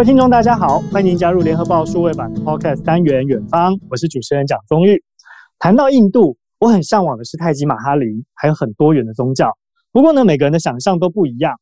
[0.00, 5.04] 各位听众，大家好，欢迎加入联合报数位版 Podcast 单元《远方》，我是主持人蒋宗玉。
[5.58, 9.54] 谈到印度，我很向往的是泰姬玛哈林，还有很多元的宗教。
[9.92, 11.52] 不过呢，每个人的想象都不一样。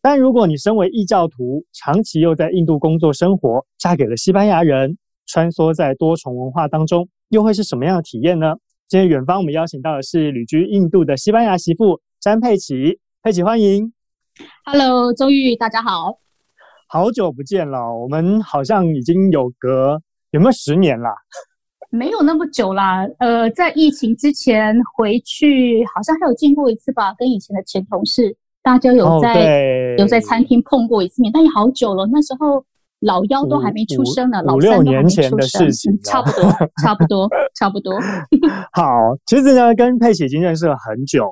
[0.00, 8.54] 但如果你身为异教徒，长期又在印度工作生活，嫁给了西班牙人，穿梭在多重文化当中，又会是什么样的体验呢？
[8.86, 13.92] 今天远方我们邀请到的是旅居印度的西班牙媳妇詹佩琪，佩琪欢迎。
[14.66, 16.20] Hello，宗玉，大家好。
[16.92, 19.98] 好久不见了，我们好像已经有隔
[20.32, 21.10] 有没有十年啦？
[21.88, 23.08] 没有那么久啦。
[23.18, 32.06] 呃，在疫情之前回去，好像还有见过一次吧，跟以前的前同事，大家有在、哦、有在餐厅碰过一次面，但也好久了。
[32.12, 32.62] 那时候
[33.00, 36.42] 老幺都还没出生呢，五老六年前的事情，差不多，
[36.82, 37.26] 差不多，
[37.58, 37.98] 差不多。
[38.70, 41.24] 好，其实呢，跟佩奇已经认识了很久。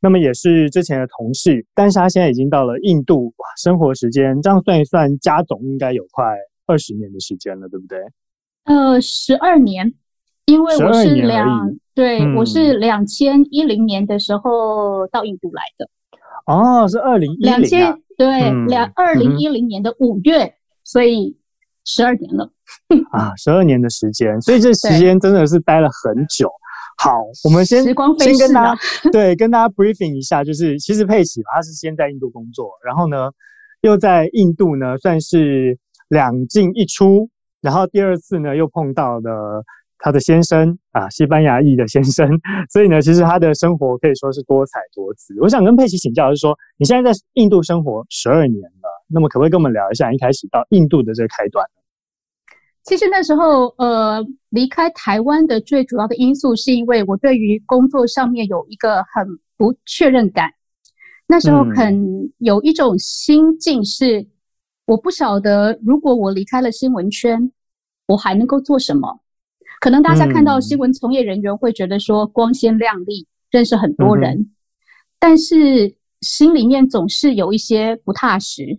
[0.00, 6.24] 那么也是之前的同事，但是他现在已经到了印度，哇，生活时间这样算一算，加总应该有快
[6.66, 7.98] 二十年的时间了，对不对？
[8.64, 9.94] 呃，十二年，
[10.44, 15.88] 因为我是两，对、嗯、我是两千一零年的时候到印度来的。
[16.46, 20.52] 哦，是二零一零，两千对两二零一零年的五月，嗯、
[20.84, 21.36] 所以
[21.84, 22.50] 十二年了。
[23.12, 26.50] 啊，十二年的时间，所以这 时间真的是待了很久。
[26.98, 27.94] 好，我们先先
[28.38, 28.80] 跟大家
[29.12, 33.30] 对跟大家 briefing 一下，就是其实佩琪嘛，他是先在印度工作，然后呢
[33.82, 37.28] 又在印度呢算是两进一出，
[37.60, 39.62] 然后第二次呢又碰到了
[39.98, 42.28] 他的先生啊，西班牙裔的先生，
[42.70, 45.34] 所以呢其实他的生活可以说是多彩多姿。
[45.40, 51.64] 我想跟佩奇请教的是说，你现在在印度生活十二年了，那么可不可以跟我们聊一下一开始到印度的这个开端？
[52.86, 60.54] 其实那时候，呃，离开台湾的最主要的因素，是因为我对于工作上面有一个很不确认感。
[61.26, 64.24] 那时候很有一种心境是，
[64.86, 67.50] 我不晓得如果我离开了新闻圈，
[68.06, 69.18] 我还能够做什么？
[69.80, 74.52] 可能大家看到新闻从业人员会觉得说光鲜亮丽，认识很多人，
[75.18, 78.78] 但是心里面总是有一些不踏实。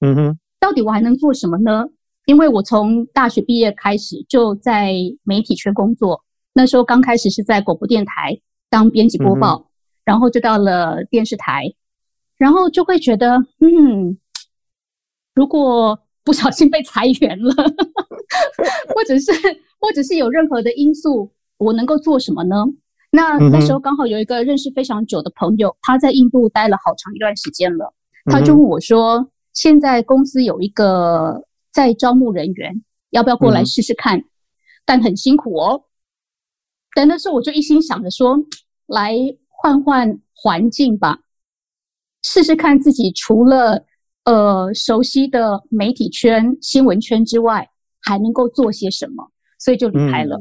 [0.00, 1.86] 嗯哼，到底我还能做什么呢？
[2.26, 4.92] 因为我从大学毕业开始就在
[5.22, 8.36] 媒体圈工作，那时候刚开始是在广播电台
[8.68, 9.64] 当编辑播报，嗯、
[10.04, 11.72] 然后就到了电视台，
[12.36, 14.18] 然后就会觉得，嗯，
[15.36, 17.54] 如果不小心被裁员了，
[18.92, 19.30] 或者是
[19.78, 22.64] 或者是有任何的因素，我能够做什么呢？
[23.12, 27.94] 那那时候刚好有一个认识非常久的朋友，他在印度待了好长一段时间了，
[28.24, 31.45] 他就问我说，嗯、现在公司有一个。
[31.76, 34.18] 在招募人员，要不要过来试试看？
[34.18, 34.24] 嗯、
[34.86, 35.82] 但很辛苦哦。
[36.94, 38.34] 但那时候我就一心想着说，
[38.86, 39.14] 来
[39.46, 41.18] 换换环境吧，
[42.22, 43.84] 试试看自己除了
[44.24, 47.68] 呃熟悉的媒体圈、新闻圈之外，
[48.00, 50.38] 还能够做些什么，所以就离开了。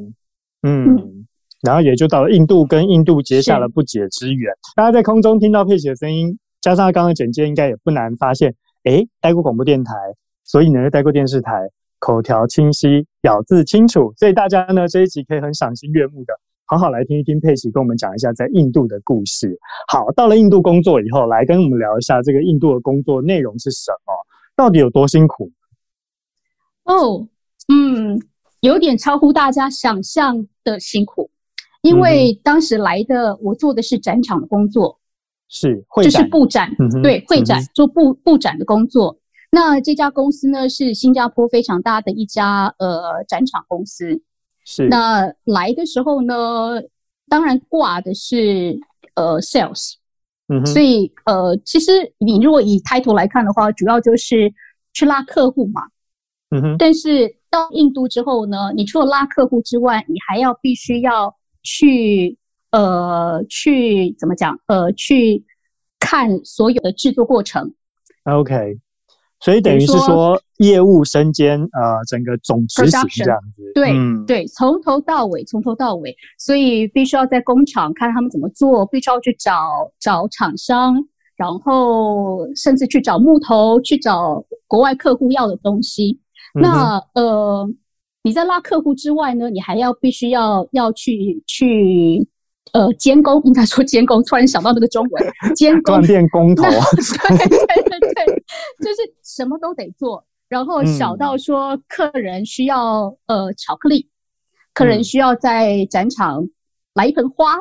[0.61, 1.27] 嗯，嗯嗯
[1.63, 4.53] 然后也就到了印度，跟印度结下了不解之缘。
[4.73, 9.91] 大家在空中听到佩奇的声音，加上他刚刚的简介，应该也不难发现，诶，待过广播电台。
[10.45, 11.67] 所以呢，又待过电视台，
[11.97, 16.33] 口条清晰，咬字清楚，所以大家呢这一集可以很赏心悦目的，
[16.65, 19.59] 好好来听一听佩奇跟我们讲一下在印度的故事。
[19.87, 24.13] 好，到了印度工作以后，来跟我们聊一下这个印度的工作内容是什么，
[24.55, 25.51] 到底有多辛苦？
[26.83, 27.27] 哦，
[27.67, 28.21] 嗯，
[28.59, 31.31] 有点超乎大家想象的辛苦，
[31.81, 34.99] 因为当时来的我做的是展场的工作，
[35.49, 39.17] 是会展，就是布展，嗯、对，会展、嗯、做布布展的工作。
[39.51, 44.21] 那这家公司呢，是新加坡非常大的一家呃展场公司。
[44.65, 44.87] 是。
[44.87, 46.81] 那来的时候呢，
[47.29, 48.77] 当然挂的是
[49.15, 49.93] 呃 sales。
[50.47, 50.65] 嗯哼。
[50.65, 54.51] 所以呃，其实你如果以 title 来看的话，主要就是
[54.93, 55.81] 去拉客户嘛。
[56.49, 56.75] 嗯哼。
[56.77, 61.33] 但是到印度之后呢，你除了拉客户之外，你还要必须要
[61.63, 62.37] 去
[62.71, 65.45] 呃去怎么讲呃去
[65.99, 67.73] 看所有的制作过程。
[68.23, 68.77] OK。
[69.45, 79.53] 所以等于是说，业务身兼呃整个总执行这样子，对、嗯、对，从头到尾，从头到尾，所以必须要在工厂看他们怎么做，必须要去找
[79.99, 80.95] 找厂商，
[81.37, 86.19] 然后甚至去找木头，去找国外客户要的东西。
[86.55, 87.69] 嗯、那呃，
[88.23, 92.27] 你在拉客户之外呢，你还要必须要要去去。
[92.73, 96.71] 呃，监工应该说监工，突然想到那个中文，监工 断电工头，对
[97.47, 97.74] 对，
[98.79, 100.25] 就是什么都得做。
[100.47, 104.09] 然后小到说客人需要呃巧克力，
[104.73, 106.47] 客人需要在展场
[106.93, 107.55] 来一盆花，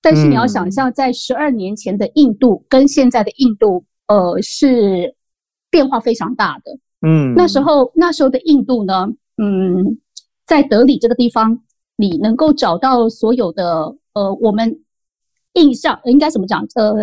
[0.00, 5.14] 但是你要想象，在十二年前的印度跟现在的印度，呃，是
[5.68, 6.78] 变化非常大的。
[7.00, 9.98] 嗯，那时候那时候的印度呢，嗯，
[10.46, 11.62] 在德里这个地方，
[11.96, 14.80] 你能够找到所有的呃，我们
[15.54, 16.66] 印象应该怎么讲？
[16.76, 16.94] 呃，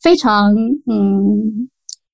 [0.00, 0.54] 非常
[0.86, 1.68] 嗯，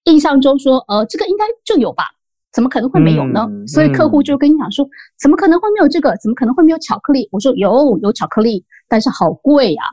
[0.05, 2.05] 印象中说呃，这个应该就有吧。
[2.53, 3.45] 怎么可能会没有呢？
[3.51, 4.91] 嗯、所以客户就跟你讲说、嗯，
[5.21, 6.17] 怎么可能会没有这个？
[6.23, 7.29] 怎么可能会没有巧克力？
[7.33, 9.91] 我说有，有巧克力，但是好贵呀、啊，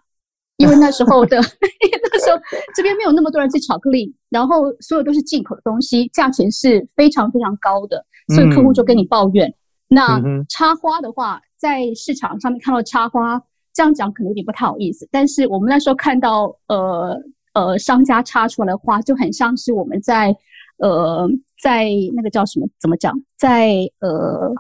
[0.58, 2.40] 因为那时候的 那时候
[2.76, 8.06] 这边没有那么多人吃巧克力，然后所有都是进口的东西，价钱是非常非常高的，
[8.36, 9.50] 所以客户就跟你抱怨。
[9.50, 9.56] 嗯、
[9.88, 13.42] 那插花的话，在市场上面看到插花，
[13.74, 17.20] 这样讲可能有点不太好意思，但是我们那时候看到呃
[17.54, 20.36] 呃商家插出来的花，就很像是我们在。
[20.78, 21.30] 呃，
[21.62, 22.68] 在那个叫什么？
[22.80, 23.14] 怎么讲？
[23.38, 24.52] 在呃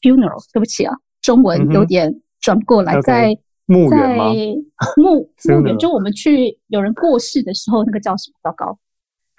[0.00, 2.94] ，funeral，对不起啊，中文有点转不过来。
[2.94, 3.36] 嗯、在
[3.66, 4.26] 墓园吗？
[4.96, 8.38] 墓墓园，就我们去有人过世的时候，那个叫什么？
[8.44, 8.78] 糟糕，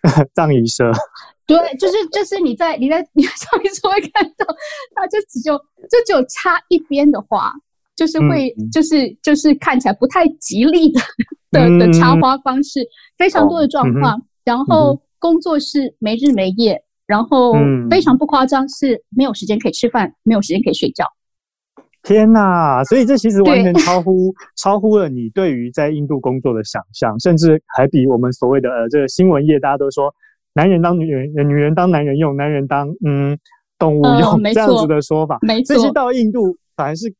[0.36, 0.92] 葬仪社。
[1.48, 4.45] 对，就是就是你在你在你在上面就会看到，
[4.94, 7.54] 他就只有就只有插一边的花，
[8.01, 11.00] 就是会、嗯、就是就是看起来不太吉利的
[11.51, 12.86] 的的插花方式，
[13.18, 14.94] 非常多的状况，哦、然后。
[14.94, 17.53] 嗯工作是没日没夜，然后
[17.92, 21.06] 非常不夸张，是没有时间可以吃饭，没有时间可以睡觉。
[22.01, 22.83] 天呐！
[22.86, 30.12] 所以这其实完全超乎 超乎了你对于在印度工作的想象，甚至还比我们所谓的呃这个新闻业，大家都说
[30.56, 33.38] 男人当女人，女人当男人用，男人当嗯
[33.77, 35.38] 动物用、呃、这样子的说法。
[35.44, 37.13] 没错，这些到印度反而是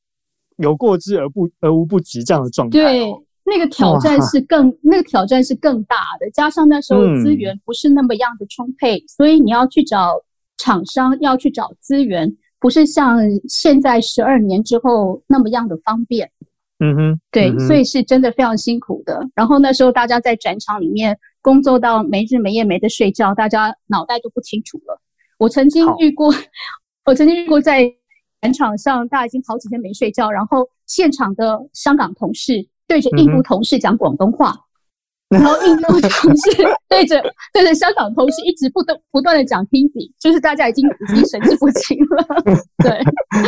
[0.62, 2.84] 有过之而不而无不及这样的状态、哦。
[2.84, 3.12] 对。
[3.44, 10.14] 那个挑战是更， 那个挑战是更大的，加上那时候资源不是那么样的充沛，嗯，所以你要去找
[10.58, 13.20] 厂商，要去找资源，不是像
[13.50, 16.30] 现在十二年之后那么样的方便。
[16.80, 19.20] 嗯哼，对，嗯，所以是真的非常辛苦的。
[19.34, 25.02] 然后那时候大家在展场里面工作到没日没夜没得睡觉，大家脑袋都不清楚了。
[25.40, 26.32] 我曾经遇过，
[27.06, 27.92] 我曾经遇过在
[28.42, 32.68] 展场上，大家已经好几天没睡觉，然后现场的香港同事。
[32.88, 34.54] 对着印度同事讲广东话，
[35.30, 36.52] 嗯、然后印度同事
[36.90, 37.24] 对着
[37.54, 42.44] 对着香港同事一直不断不断的讲 Hindi，就是大家已经已经神志不清了。
[42.84, 43.02] 对，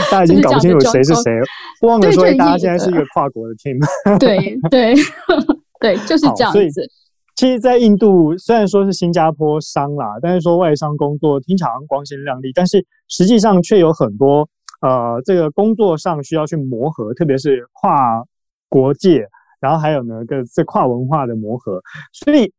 [0.09, 1.45] 大家已经搞不清楚谁是谁了，
[1.81, 4.17] 忘了说大家现在是一个跨国的 team。
[4.17, 4.95] 对对
[5.81, 6.89] 对，就是这样子。
[7.35, 14.47] 其实，在印度虽然说是新加坡商啦，但是说外商工作听起来光鲜亮丽，但是实际上却有很多
[14.83, 18.23] 呃，这个工作上需要去磨合，特别是跨。
[18.69, 21.79] 国界，然后还有呢，个这跨文化的磨合，
[22.11, 22.51] 所以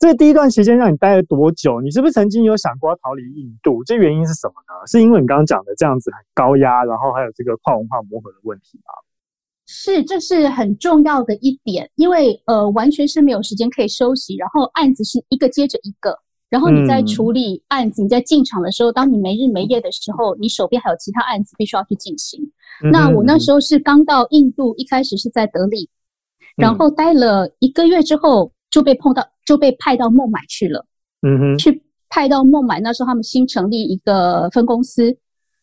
[0.00, 1.80] 这第一段时间让你待了多久？
[1.80, 3.84] 你是不是曾经有想过要逃离印度？
[3.84, 4.84] 这原因是什么呢？
[4.88, 8.90] 是因为你刚刚讲的这样子很高压，然后还有这个跨文化磨合的问题吗？
[9.68, 16.18] 是，这是很重要的一点，因为呃，完全是没有时间可以休息，然后案子是一个接着一个，
[16.50, 22.50] 然后你在处理案子，嗯、你在进场的时候，当你没日没夜的时候，你手边还有其他案子必须要去进行。
[22.92, 25.88] 那我那时候是刚到印度，一开始是在德里，
[26.56, 30.84] 然后待了一个月之后就被碰到，就被派到孟买去了。
[31.22, 35.16] 嗯哼，去派到孟买，那时候他们新成立一个分公司，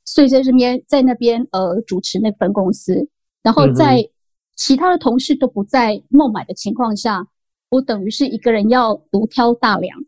[0.05, 3.09] 所以在这边在那边呃主持那分公司，
[3.43, 4.07] 然后在
[4.55, 7.27] 其他的同事都不在孟买的情况下，
[7.71, 9.99] 我等于是一个人要独挑大梁。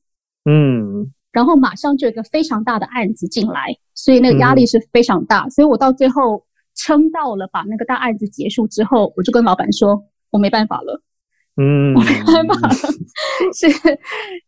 [0.49, 6.43] 嗯，然后马上就有一个非常大的案子进来，所以那个压力是非常大，所以我到最后。
[6.75, 10.01] 撑到了，把那个大案子结束之后，我就跟老板说
[10.31, 11.01] ：“我没办法了，
[11.57, 12.73] 嗯，我没办法了，
[13.53, 13.67] 是，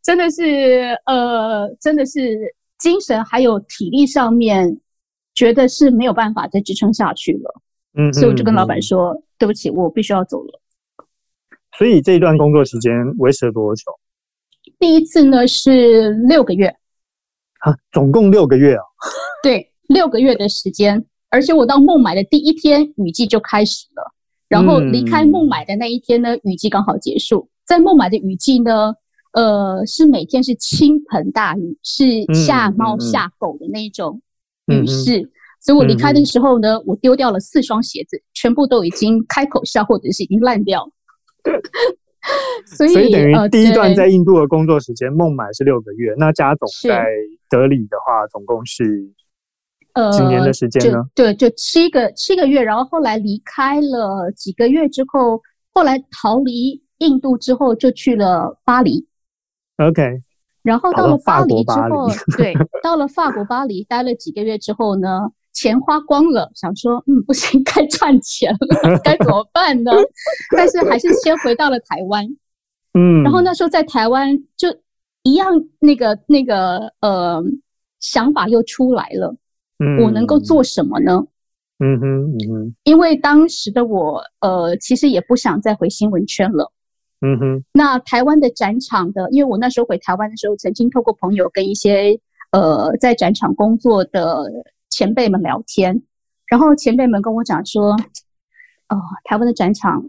[0.02, 2.40] 真的是，呃，真的是
[2.80, 4.80] 精神还有体力上面，
[5.36, 7.62] 觉得是没有办法再支撑下去了，
[7.96, 10.62] 嗯，所以我就跟老板说、嗯：‘对不起，我必须要走了。’
[11.78, 13.84] 所以这一段工作时间维持了多久？
[14.82, 16.66] 第一次呢是六个月，
[17.60, 18.82] 啊，总共六个月啊？
[19.44, 24.04] 对，六个月的时间。”而且我到孟买的第一天，雨季就开始了。
[24.50, 27.48] 然后离开孟买的那一天呢，雨季刚好结束。
[27.64, 28.92] 在孟买的雨季呢，
[29.34, 34.20] 呃，是每天是倾盆大雨，是下猫下狗的那种
[34.66, 35.32] 雨势。
[35.62, 40.92] 所以我离开的时候呢，我丢掉了四双鞋子，全部都已经开口笑，或者是已经烂掉。
[42.66, 46.14] 所以，所以等于第一段在印度的工作时间，孟买是六个月。
[46.18, 47.06] 那加总在
[47.50, 49.12] 德里的话，总共是。
[49.94, 51.04] 呃，几年的时间呢？
[51.14, 55.42] 对，就七个七个月，然后后来离开了几个月之后，
[55.74, 59.06] 后来逃离印度之后，就去了巴黎。
[59.84, 60.22] OK，
[60.64, 69.92] 然后到了巴黎之后，对， 到了法国巴黎待了几个月之后呢，钱花光了，想说，嗯，不行， 该赚钱了，该怎么办呢？
[70.56, 72.26] 但是还是先回到了台湾。
[72.94, 74.68] 嗯，然后那时候在台湾就
[75.24, 77.44] 一样，那个那个呃。
[78.04, 79.32] 想法又出来了，
[79.78, 81.24] 嗯，我能够做什么呢？
[81.78, 86.72] 嗯哼，嗯哼，因为当时的我，呃，其实也不想再回新闻圈了。
[87.22, 92.20] 嗯哼，那台湾的展场的，因为我那时候回台湾的时候，曾经透过朋友跟一些
[92.54, 94.46] 呃在展场工作的
[94.92, 96.04] 前辈们聊天，
[96.46, 97.94] 然后前辈们跟我讲说，
[98.90, 100.06] 哦，台湾的展场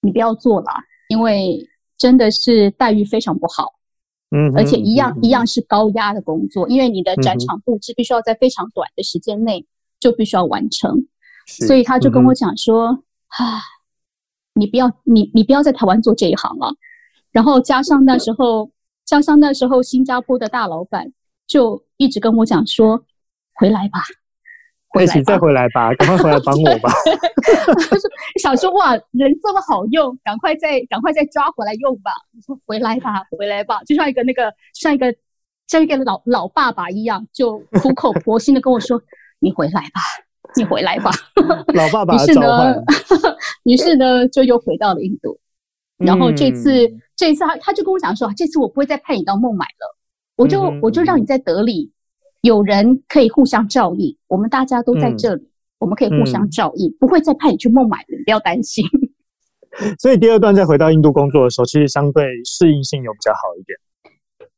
[0.00, 0.66] 你不要做了，
[1.08, 3.74] 因为真的是待遇非常不好，
[4.30, 9.64] 嗯，而且一样、嗯、一样是高压的工作，因为你的展场布置必须要在非常短的时间内
[10.00, 11.06] 就必须要完成，
[11.46, 12.86] 所以他就跟我讲说，
[13.28, 13.60] 啊、嗯。
[14.54, 16.74] 你不要，你你不要在台湾做这一行了。
[17.30, 18.68] 然后加上那时候，
[19.04, 21.12] 加上那时候新加坡的大老板
[21.46, 23.04] 就一直跟我讲说
[23.58, 24.00] ：“回来吧，
[24.88, 26.90] 回来再回来吧， 赶快回来帮我吧。
[28.40, 32.10] ”想说哇，人这么好用，赶快再赶快再抓回来用吧。
[32.32, 35.14] 你说回来吧，回来吧，就像一个那个像一个
[35.66, 39.02] 像一个老老爸爸一样，就苦口婆心的跟我说
[39.40, 40.00] ：“你回来吧。”
[40.56, 41.10] 你回来吧，
[41.74, 42.74] 老爸爸的召唤。
[43.64, 45.38] 于是呢，就又回到了印度。
[45.98, 49.96] 然后这次，嗯、这次他他就跟我讲说，这次我不会再派你到孟买了，
[50.36, 51.92] 我就、嗯、我就让你在德里，
[52.42, 54.16] 有人可以互相照应。
[54.26, 58.84] 我们大家都在这里，嗯、我们可以互相照应，嗯、不会再派你去孟买了，你不要担心。
[59.98, 63.78] 所以第二段再回到印度工作的时候，其实相对适应性有比较好一点，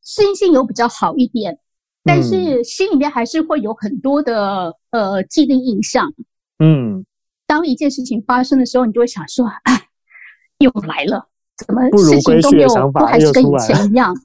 [0.03, 1.59] 适应性有比较好一点。
[2.03, 6.11] 但是心里面还是会有很多的呃既定印象。
[6.57, 7.05] 嗯，
[7.45, 9.87] 当一件事情发生的时候，你就会想说：“哎，
[10.57, 14.15] 又来了，怎么事情都没有，都还是跟以前 一样？”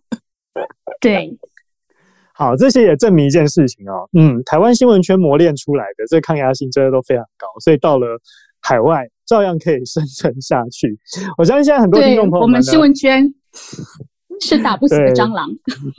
[1.00, 1.36] 对。
[2.37, 4.09] 好，这些也证明一件事情哦。
[4.12, 8.07] 嗯，台湾新闻圈磨练出来的这抗压性真的都非常高，所以到了
[8.61, 10.99] 海外照样可以生存下去。
[11.38, 13.33] 我相信现在很多听众朋友们，我们新闻圈。
[14.38, 15.49] 是打不死的蟑螂，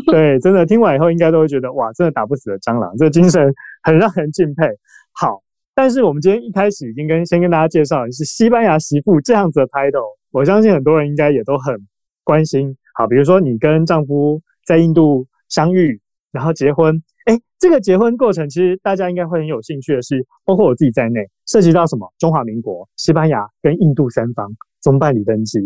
[0.06, 3.52] 对，对，真的听完以后应该都会觉得哇，真的打不死的蟑螂，这精神
[3.82, 4.68] 很让人敬佩。
[5.14, 5.42] 好，
[5.74, 11.76] 但是我们今天一开始已经跟先跟大家介绍的是西班牙媳妇这样子的 title，我相信很多人应该也都很
[12.24, 12.78] 关心。
[12.94, 16.00] 好，比如说你跟丈夫在印度相遇，
[16.38, 24.48] 然后结婚，哎，这个结婚过程其实大家应该会很有兴趣的是，包括我自己在内，涉及到什么中华民国、西班牙跟印度三方
[24.80, 25.60] 怎么办理登记。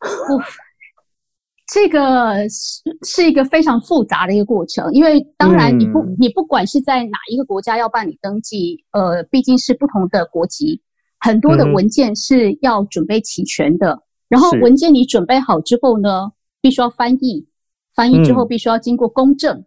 [1.72, 10.82] 这个是是一个非常复杂的一个过程，因为当然你不、嗯、你不管是在哪一个国家要办理登记，呃，毕竟是不同的国籍，
[11.20, 13.92] 很多的文件是要准备齐全的。
[13.92, 17.48] 嗯、然后文件你准备好之后呢，必须要翻译，
[17.94, 19.64] 翻译之后必须要经过公证，嗯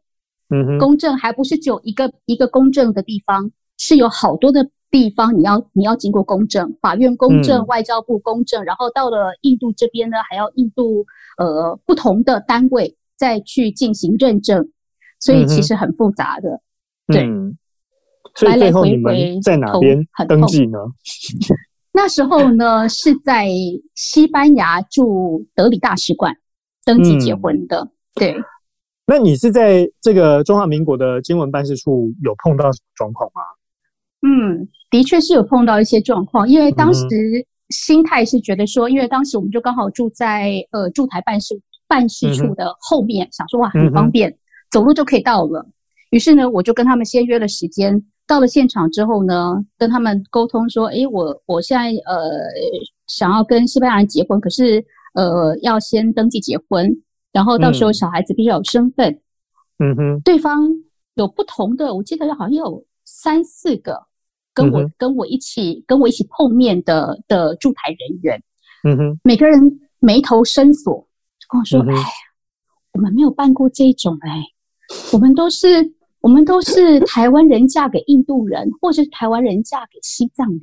[0.50, 4.70] 哼，公证还不是只有一个一个公证的地方，是有好多的。
[4.94, 11.04] 地方你要你要经过公证，法院公证，外交部公证，嗯、然后到了印度这边呢，还要印度
[11.40, 14.70] 呃不同的单位再去进行认证，
[15.20, 16.62] 所以其实很复杂的。
[17.08, 17.58] 嗯、对、嗯，
[18.36, 20.78] 所以最后你们在哪边登记呢？
[21.92, 23.48] 那时候呢是在
[23.96, 26.38] 西班牙驻德里大使馆
[26.86, 27.80] 登记结婚的。
[27.82, 28.36] 嗯、对，
[29.06, 33.42] 那你是在这个中华民国的经文办事处有碰到什么状况吗？
[34.26, 37.06] 嗯，的确是有碰到一些状况，因为当时
[37.70, 44.34] 心态是觉得说，因为当时我们就刚好住在呃驻台办事办事处的后面，想说哇很方便，
[44.72, 45.66] 走路就可以到了。
[46.12, 52.24] 于是呢，我就跟他们先约了时间，到了现场之后呢，跟他们沟通说，诶，我我现在呃
[53.08, 54.82] 想要跟西班牙人结婚，可是
[55.16, 56.90] 呃要先登记结婚，
[57.34, 59.20] 然后到时候小孩子必须要有身份。
[59.80, 60.70] 嗯哼，对方
[61.16, 64.06] 有不同的，我记得好像有三四个。
[64.56, 68.44] 跟我跟我一起跟我一起碰面的的驻台人员，
[68.84, 69.60] 嗯哼，每个人
[69.98, 70.94] 眉头深锁，
[71.40, 72.06] 就跟我说：“哎、嗯，
[72.92, 74.44] 我们没有办过这种哎，
[75.12, 80.62] 我们都是我们都是台湾人嫁给印度人，或者是台湾人嫁给西藏人，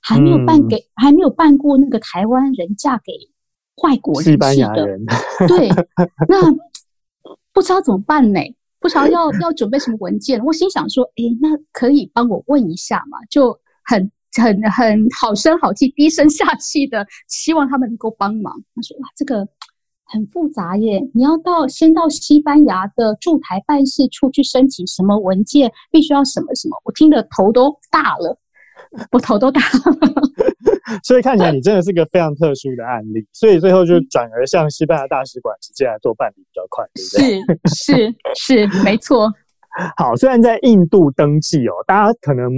[0.00, 3.12] 还没有办给、嗯、还没有办过那个台湾人嫁给
[3.82, 5.04] 外国人，西班牙人，
[5.46, 5.68] 对，
[6.28, 6.50] 那
[7.52, 8.40] 不知道怎么办呢？”
[8.80, 13.18] 不知道要 要准备什么文件，我心想说，哎，那可以帮我问一下嘛？
[13.28, 14.08] 就很
[14.40, 18.54] 很很好声好气、低声下气的，希望他们能够帮忙。
[18.76, 19.44] 他说，哇，这个
[20.04, 28.38] 很复杂耶，你要到先到西班牙的驻台办事处去申请什么文件，必须要什么什么，我听得头都大了，
[29.10, 30.22] 我头都大了。
[31.02, 37.70] 所以看起来你真的是个非常特殊的案例，所以最后就转而向西班牙大使馆直接来做办理比较快，对不对？
[37.74, 39.32] 是是是，没错。
[39.96, 42.50] 好，虽然在印度登记哦，大家可能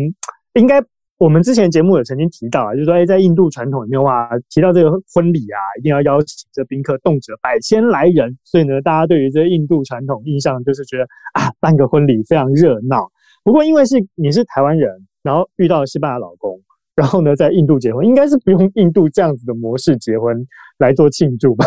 [0.54, 0.82] 应该
[1.18, 13.10] 我们之前节目有曾经提到啊，就是说，哎，在印度传统里面哇，提到这个婚礼啊，一定要邀请这宾客动辄百千来人，所以呢，大家对于这个印度传统印象就是觉得啊，办个婚礼非常热闹。
[13.42, 16.58] 不过因为是你是台湾人，然后遇到了西班牙老公，
[17.00, 20.46] 然后呢，在印度结婚，应该是不用印度这样子的模式结婚
[20.80, 21.64] 来做庆祝吧？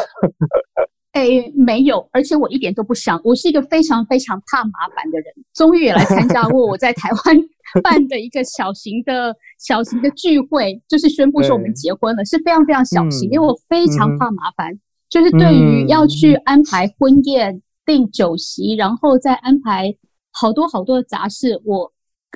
[1.13, 3.19] 哎，没有，而且我一点都不想。
[3.23, 5.25] 我是一个非常非常怕麻烦的人。
[5.55, 7.37] 终于也来参加过我在台湾
[7.81, 14.71] 办的一个小型的小型的聚会，就是宣布说我们结婚了，是非常非常小型，嗯、因为我非常怕麻烦。
[14.71, 19.95] 嗯、就是对于要去安排婚宴、订酒席，然后再安排
[20.31, 21.91] 好多好多的杂事，我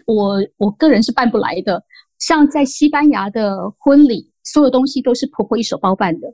[0.08, 1.84] 我我个人是办不来的。
[2.20, 6.34] 像在西班牙的婚礼，所有东西都是婆婆一手包办的。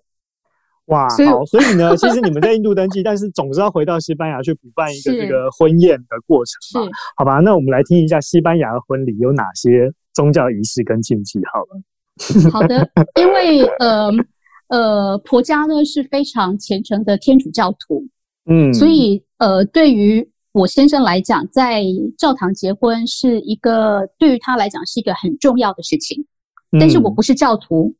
[0.87, 6.89] 哇，好，所以呢， 其实你们在印度登记，但是总是要回到西班牙去补办一个这个婚宴的过程嘛？
[7.15, 11.39] 好吧，那我们来听一下西班牙的婚礼有哪些宗教仪式跟禁忌。
[11.53, 14.11] 好了，好的，因为呃
[14.67, 18.05] 呃，婆家呢是非常虔诚的天主教徒，
[18.45, 21.83] 嗯，所以呃，对于我先生来讲，在
[22.17, 26.25] 教堂结婚是一个对于他来讲是一个很重要的事情，
[26.79, 27.93] 但是我不是教徒。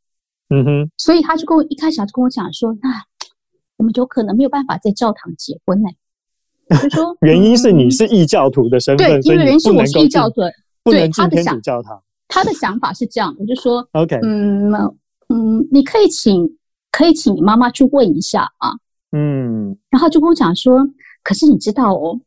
[0.50, 2.89] 嗯哼，所以他就跟我一开始他就跟我讲说，那
[3.77, 6.77] 我们有可能没有办法在教堂结婚呢、欸。
[6.77, 10.41] 就说 原因是你是异教徒的身份，对，因为原因是我是异教徒，
[10.83, 12.00] 不能进天主教堂。
[12.27, 14.72] 他的想法是这样，我就说，OK，嗯
[15.29, 16.57] 嗯，你可以请
[16.91, 18.69] 可以请你妈妈去问一下啊，
[19.12, 20.88] 嗯，然后就跟我讲说，
[21.24, 22.19] 可是你知道哦，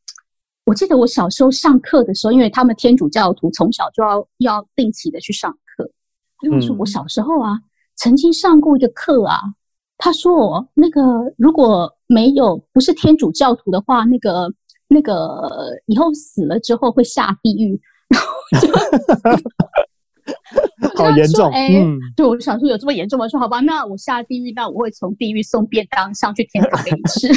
[0.67, 5.91] 我记得我小时候上课的时候，因为他们天主教徒从小就要要定期的去上课，
[6.37, 7.55] 他就跟我说我小时候啊。
[7.55, 7.63] 嗯
[7.99, 9.41] 曾经上过一个课啊，
[9.97, 11.01] 他说我那个
[11.39, 14.53] 如果没有不是天主教徒的话，那个
[14.87, 15.51] 那个
[15.87, 18.29] 以后死了之后会下地狱，然后
[18.61, 18.69] 就。
[20.97, 23.29] 好严重，哎、欸，嗯、对，我想说有这么严重吗？
[23.29, 27.29] 说好吧，那我下地狱，那我会从地狱送便当上去天堂给你吃。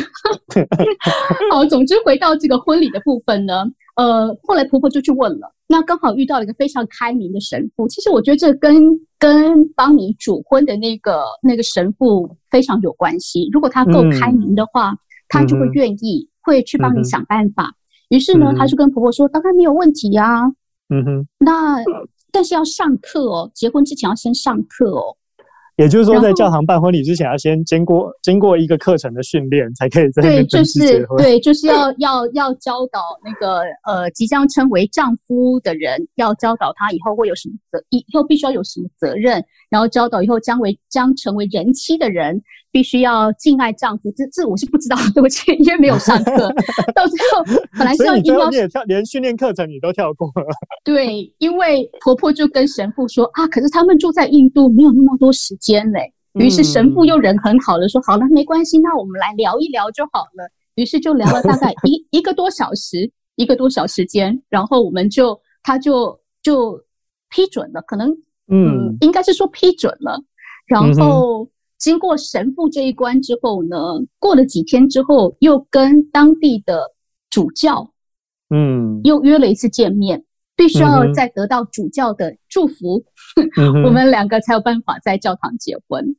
[1.52, 7.88] 好，总之回到这个婚礼的部分呢，呃，后来婆婆就去问了，那刚好遇到了一个非常开明的神父。
[7.88, 8.82] 其实我觉得这跟
[9.18, 13.50] 跟帮你主婚的那个那个神父非常有关系。
[13.52, 17.74] 如果他够开明的话，嗯、他就会愿意会去帮你想办法。
[18.10, 20.48] 于、嗯、是呢，他就跟婆婆说：“当然没有问题呀、啊。”
[20.90, 21.84] 嗯哼，那。
[22.32, 25.16] 但是要上课哦，结婚之前要先上课哦。
[25.78, 31.18] 也就是说，在教堂办婚礼之前，要先经过经过一个课程的训练，才可以在那边登记 结婚。
[31.18, 42.42] 对，就是对，就是要要要教导那个呃即将称为丈夫的人，要教导他以后会有什么责，以后必须要有什么责任，然后教导以后将为将成为人妻的人。
[42.72, 46.54] 必须要敬爱丈夫，这这我是不知道， 对不起，因为没有上课。
[46.94, 47.44] 到最后
[47.78, 50.46] 本来是要，所以你也跳，连训练课程你都跳过了。
[50.86, 56.14] 对，因为婆婆就跟神父说啊，可是他们住在印度，没有那么多时间嘞。
[56.34, 60.48] 于是神父又人很好的说，好了，没关系，那我们来聊一聊就好了。
[60.76, 66.80] 于是就聊了大概一一个多小时，一个多小时间，然后我们就他就就
[67.30, 68.12] 批准了，可能
[68.48, 70.22] 嗯，应该是说批准了，
[70.68, 71.50] 然后。
[71.80, 73.78] 经过神父这一关之后呢，
[74.20, 76.84] 过了几天之后，又跟当地的
[77.30, 77.94] 主教，
[78.50, 80.26] 嗯，又约了一次见面，
[80.58, 83.02] 必须要再得到主教的祝福，
[83.58, 86.14] 嗯、 我们两个才有办法在教堂结婚。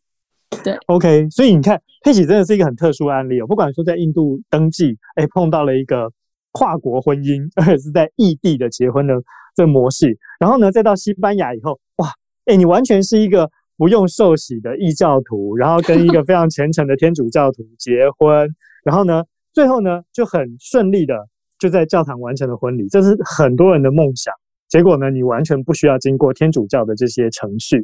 [0.65, 3.47] 对，OK，所以你看，佩奇真的是一个很特殊的案例哦。
[3.47, 6.11] 不管说在印度登记，哎，碰到了一个
[6.53, 9.13] 跨国婚姻， 而且是在异地的结婚的
[9.55, 12.09] 这个模式，然后呢，再到西班牙以后，哇，
[12.47, 13.51] 哎，你完全是一个。
[13.81, 18.47] 不用受洗的异教徒，然后跟一个非常虔诚的天主教徒结婚，
[18.85, 21.15] 然后呢，最后呢就很顺利的
[21.59, 24.35] 就在教堂完成了婚礼，这是很多人的梦想。
[24.69, 27.81] 结果呢，你完全不需要经过天主教的这些程序。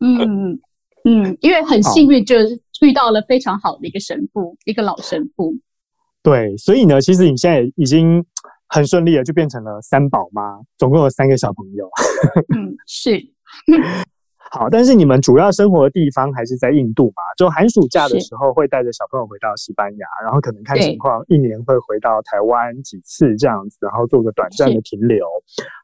[0.00, 0.58] 嗯
[1.04, 2.34] 嗯，因为很幸运，就
[2.80, 5.54] 遇到了非常好的一个神父，一个老神父。
[6.24, 8.24] 对，所以呢，其实你现在已经
[8.66, 11.88] 很顺利了，就变成了三宝妈，总共有三个小朋友。
[12.52, 13.24] 嗯，是。
[14.50, 17.22] 好，但是你们主要生活的地方还是在印度嘛？
[17.36, 25.26] 就寒暑假的时候会带着小朋友回到西班牙，然后可能看情况，一年会回到台湾几次这样子，然后做个短暂的停留。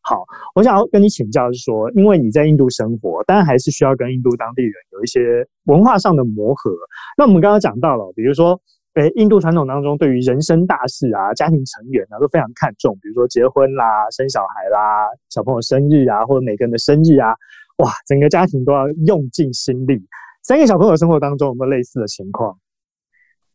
[0.03, 6.70] 好，我想要跟你请教是说，因为你在印度生活，当然还是需要跟印度当地人有一些文化上的磨合。
[7.16, 8.61] 那我们刚刚讲到了，比如说，
[8.94, 17.35] 诶，印度传统当中对于人生大事啊、家庭成员啊都非常看重，比如说结婚啦、生小孩啦、小朋友生日啊，或者每个人的生日啊。
[17.81, 20.01] 哇，整个家庭都要用尽心力。
[20.43, 22.59] 三个小朋友生活当中有没有类似的情况？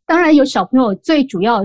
[0.05, 1.63] 当然有，小朋友最主要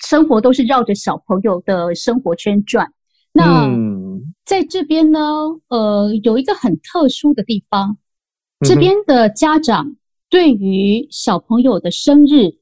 [0.00, 2.92] 生活都是绕着小朋友的生活圈转。
[3.32, 5.18] 那、嗯、在这边呢，
[5.68, 7.96] 呃，有一个很特殊的地方，
[8.60, 9.96] 这边的家长
[10.28, 12.58] 对于小朋友的生日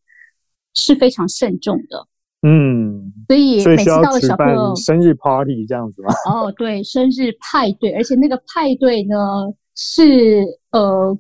[0.75, 2.07] 是非常慎重的。
[2.43, 6.15] 嗯，所以每次到了小朋友生日 party 这样子吗？
[6.27, 9.15] 哦，对，生日派对，而且那个派对呢
[9.77, 11.15] 是呃，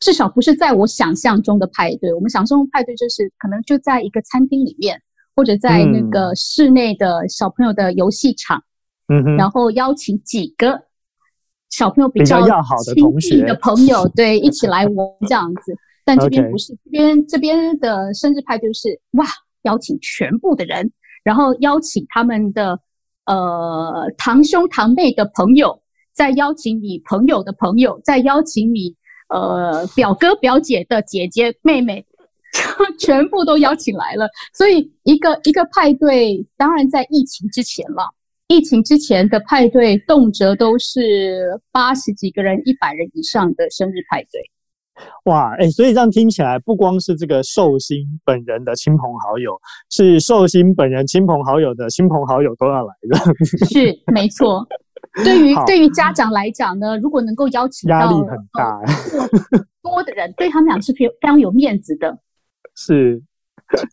[0.00, 2.10] 至少不是在我想象中的派对。
[2.14, 4.98] 我们想象中派对就是可能就在一个餐厅里面，
[5.36, 8.64] 或者在那个室内的小朋友的游戏场，
[9.08, 10.84] 嗯哼，然后邀请几个
[11.68, 15.76] 小朋友比较要好的同学的朋友，对， 一起来玩这样子。
[16.02, 19.26] 但这边不是，这边这边的生日派对是哇。
[19.62, 20.92] 邀请全部的人，
[21.24, 22.78] 然后邀请他们的
[23.26, 28.94] 呃堂兄堂妹的朋友，再邀请你朋友的朋友，再邀请你
[29.28, 32.04] 呃表哥表姐的姐姐妹妹，
[32.98, 34.28] 全部都邀请来了。
[34.52, 38.08] 所以一个一个派对，当然在疫情之前了。
[38.48, 44.42] 疫情之前的派对，动辄都是八十几个人、一百人以上的生日派对。
[45.24, 49.58] 哇，哎、欸，所以这样听起来，不光是这个寿星本人的亲朋好友，
[49.90, 53.18] 是寿星本人亲朋好友的亲朋好友都要来的。
[53.66, 54.66] 是，没错。
[55.24, 58.80] 对于对于家长来讲呢，如果能够邀请到压力很大，
[59.82, 62.18] 多的人，对他们俩是非非常有面子的。
[62.74, 63.22] 是，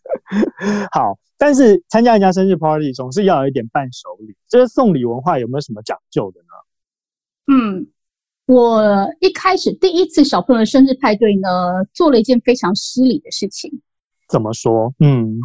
[0.92, 7.54] 好，但是参加人家生日 party 总是要有一点伴手礼，这个送礼文化有没有什么讲究的呢？
[7.54, 7.86] 嗯。
[8.50, 11.48] 我一开始第一次小朋友的生日派对呢，
[11.94, 13.70] 做了一件非常失礼的事情。
[14.28, 14.92] 怎么说？
[14.98, 15.38] 嗯，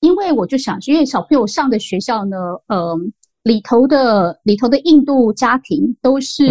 [0.00, 2.96] 因为我就想，因为小朋友上的学校呢，呃，
[3.42, 6.46] 里头的里头的印度家庭都是、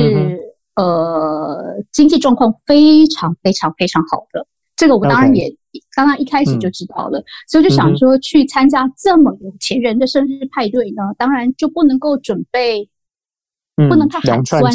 [0.75, 4.45] 嗯、呃经济状况非常非常非常好的。
[4.75, 5.51] 这个我当然也.
[5.95, 12.87] 刚刚一开始就知道了，嗯、所以就想说去参加这么有钱人的生日派对呢，当然就不能够准备，
[13.77, 14.71] 嗯、不能太寒酸。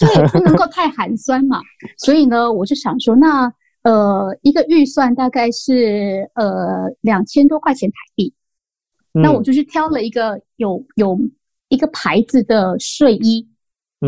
[0.00, 1.60] 对，不能够太寒酸嘛，
[1.98, 8.32] 所以呢，我就想说，那呃，一个预算大概是呃两千多块钱台币，
[9.12, 11.18] 嗯，那我就去挑了一个有有
[11.68, 13.46] 一个牌子的睡衣，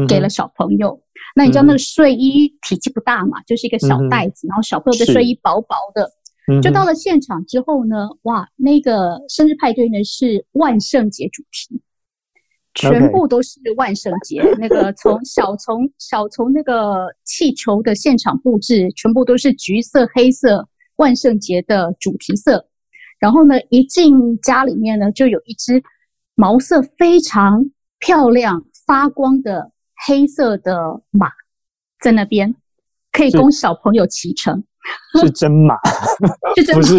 [0.08, 1.02] 给了小朋友，嗯。
[1.36, 6.10] 那你知道那个睡衣体积不大嘛，就是一个小袋子，嗯，然后小朋友的睡衣薄薄的，
[6.62, 11.80] 就到了现场之后呢，哇，那个生日派对呢是万圣节主题。
[12.74, 22.66] 全部都是万圣节.那个从 小从小从那个气球的现场布置，全部都是橘色、黑色，万圣节的主题色。
[23.18, 25.82] 然后呢，一进家里面呢，就有一只
[26.34, 27.64] 毛色非常
[27.98, 29.70] 漂亮、发光的
[30.06, 31.28] 黑色的马
[32.00, 32.54] 在那边，
[33.12, 34.64] 可以供小朋友骑乘。
[35.20, 35.76] 是真马，
[36.56, 36.98] 是真马，不是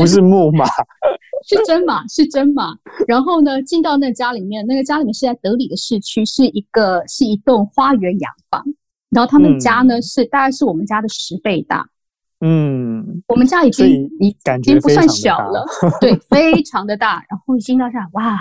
[0.00, 0.66] 不 是木马，
[1.44, 2.76] 是真马，是真马。
[3.06, 8.64] 然后呢，进到那家里面，那个家里面是在德里的市区，是一个是一栋花园洋房。
[9.10, 11.86] 然后他们家呢、嗯、是大概是我们家的十倍大，
[12.40, 13.86] 嗯，我们家已经
[14.20, 15.66] 已经不算小了，
[16.00, 17.24] 对，非常的大。
[17.28, 18.38] 然后一进到下，哇，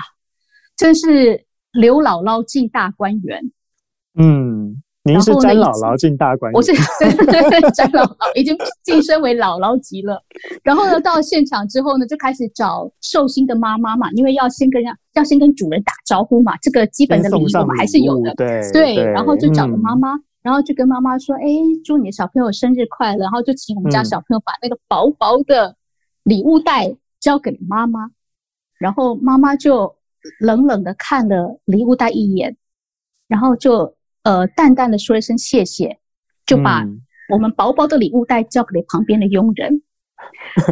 [0.77, 3.51] 真是刘姥姥进大观园，
[4.17, 4.81] 嗯。
[5.03, 6.71] 您是詹姥姥进大观园，我是
[7.73, 10.21] 詹姥姥，已经晋升为姥姥级了。
[10.61, 14.79] 然后呢，到现场之后呢，就开始找寿星的妈妈嘛，因为要先跟
[15.13, 18.31] 要先跟主人打招呼嘛，这个基本的礼仪我们还是有的。
[18.35, 21.47] 对对，然后就找了妈妈、嗯，然后就跟妈妈说：“哎，
[21.83, 25.75] 祝你的小朋友生日快乐。”然后就请我们家小朋友把那个薄薄的
[26.21, 28.11] 礼物袋交给了妈妈，
[28.77, 29.95] 然后妈妈就
[30.39, 32.55] 冷冷的看了礼物袋一眼，
[33.27, 33.95] 然后就。
[34.23, 35.99] 呃，淡淡的说一声谢谢，
[36.45, 36.85] 就把
[37.29, 39.81] 我们薄薄的礼物袋交给了旁边的佣人。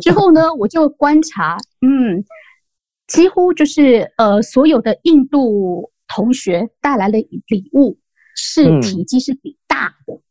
[0.02, 2.24] 之后呢，我就观察，嗯，
[3.08, 7.98] 几乎就是呃，所有的印度同学带来的礼物
[8.36, 10.14] 是体积是比大的。
[10.14, 10.22] 嗯。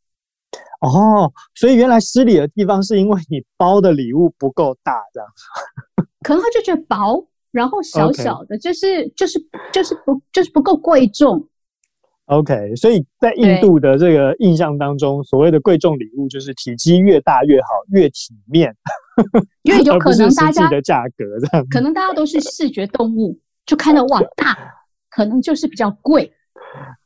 [0.80, 5.28] 哦，所以原来失礼的地方是因为你包的礼物不够大，这样。
[6.22, 11.47] 可能他就觉得薄，然后小小的，就是就是就是不就是不够贵重。
[12.28, 18.70] OK，所以在印度的这个印象当中，所谓的贵重礼物就是体积越大越好，越体面，
[19.64, 24.58] 因为有可能大家的价格这样，可能大家都是视觉动物，就看到哇大，
[25.08, 26.30] 可能就是比较贵，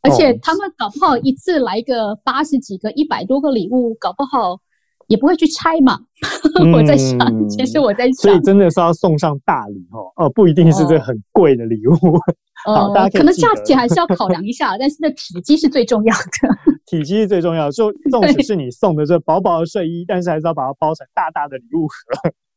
[0.02, 4.58] 而且他们搞不好一次来个八十几个、一百多个礼物，搞不好
[5.06, 6.00] 也不会去拆嘛。
[6.74, 12.18] 我在想，其实我在想，所以真的是要送上大礼哦，哦，不一定是这很贵的礼物。
[12.64, 16.72] 好，大家可，可能价钱还是要考量一下，但是那体积是最重要的。
[16.86, 21.94] 体积是最重要的，就纵使是你送的这薄薄的睡衣，但是还是要把它包成大大的礼物盒。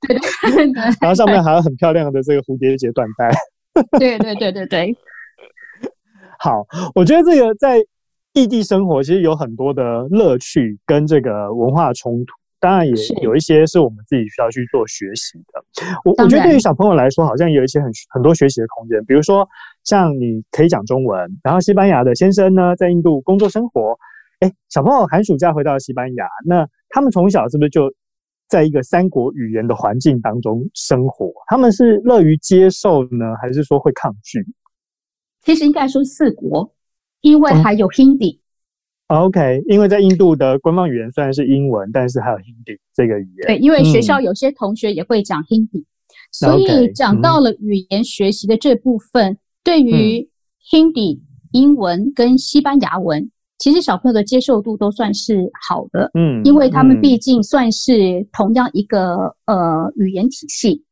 [0.08, 0.84] 对对对。
[1.02, 3.32] 然后上面还有很漂亮的这个蝴蝶结缎带。
[3.98, 4.96] 对对对对对。
[6.38, 7.80] 好，我觉得这个在
[8.34, 12.34] 异地生活其实有很多的乐趣跟这个文化冲突，
[12.66, 15.64] 当然也有一些是我们自己需要去做学习的。
[16.04, 19.48] 我我觉得对于小朋友来说，好像有一些很很多学习的空间，比如说
[19.84, 23.96] 像你可以讲中文，然后西班牙的先生呢在印度工作生活，
[24.40, 27.94] 哎，小朋友寒暑假回到西班牙，那他们从小是不是就
[28.48, 31.32] 在一个三国语言的环境当中生活？
[31.46, 34.44] 他们是乐于接受呢，还是说会抗拒？
[35.44, 36.74] 其实应该说四国，
[37.22, 38.40] 因为还有 Hindi。
[38.40, 38.45] Oh,
[39.08, 43.48] OK，因为在印度的官方语言虽然是英文，但是还有 Hindi 这个语言。
[43.48, 45.86] 对，因为学校有些同学也会讲 Hindi，嗯，
[46.32, 50.30] 所以讲到了语言学习的这部分，嗯、对于
[50.72, 51.20] Hindi
[51.52, 56.10] 英文跟西班牙文，其实小朋友的接受度都算是好的。
[56.14, 60.84] 嗯，因为他们毕竟算是同样一个呃语言体系。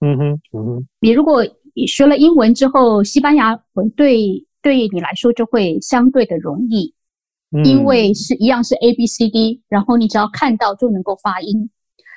[0.00, 1.44] 嗯哼，嗯哼，你如果。
[1.74, 7.01] 你学了英文之后，西班牙文对对你来说就会相对的容易，嗯，
[7.64, 11.68] 因为是一样是 A B C D，然后你只要看到就能够发音，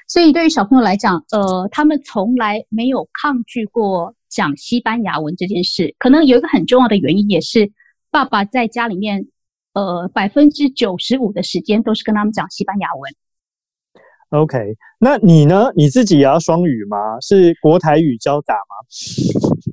[0.08, 5.93] 所以对于小朋友来讲，呃，他们从来没有抗拒过讲西班牙文这件事。
[6.00, 7.71] 可能有一个很重要的原因，也是
[8.10, 9.28] 爸爸在家里面，
[9.74, 13.13] 呃，百分之九十五的时间都是跟他们讲西班牙文。
[14.29, 14.57] OK，
[14.99, 15.71] 那你呢？
[15.75, 16.97] 你自己也要双语吗？
[17.21, 18.75] 是国台语交杂吗？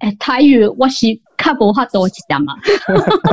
[0.00, 2.54] 哎、欸，台语我是看不哈多讲嘛。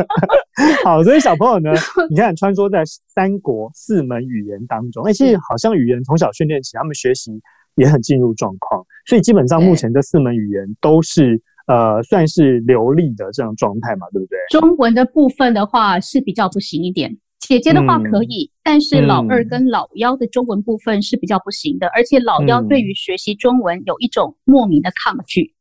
[0.83, 1.71] 好，所以小朋友呢，
[2.09, 7.31] 你看穿梭在三国四门语言当中，哎、欸，其实好像语言从小训练起，他们学习
[7.75, 14.39] 也很进入状况，所以基本上目前这四门语言都是呃算是流利的这样状态嘛，对不对？
[14.49, 17.17] 中文的部分的话是比较不行一点。
[17.49, 25.51] 姐姐的话可以，嗯，但是老二跟老幺的中文部分是比较不行的，嗯，而且老幺对于学习中文有一种莫名的抗拒。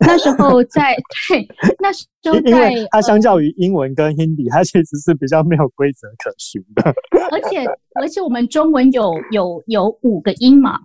[0.00, 0.94] 嗯， 那时候在
[1.30, 1.48] 对，
[1.80, 6.94] 那时候在，它相较于英文跟 Hindi，它其实是比较没有规则可循的。
[7.30, 7.64] 而且
[7.94, 10.80] 而且我们中文有有有五个音嘛，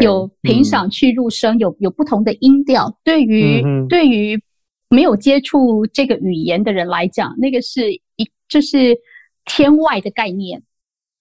[0.00, 2.96] 有平响去入声，有有不同的音调。
[3.02, 4.40] 对于，嗯，对于
[4.88, 8.96] 没有接触这个语言的人来讲，那个是一就是。
[9.44, 10.62] 天外的概念，